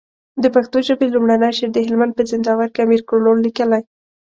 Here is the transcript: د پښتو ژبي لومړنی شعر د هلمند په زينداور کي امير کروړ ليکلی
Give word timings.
د 0.43 0.45
پښتو 0.55 0.77
ژبي 0.87 1.07
لومړنی 1.11 1.51
شعر 1.57 1.69
د 1.73 1.77
هلمند 1.87 2.13
په 2.15 2.21
زينداور 2.29 2.67
کي 2.73 2.79
امير 2.83 3.01
کروړ 3.09 3.35
ليکلی 3.45 3.81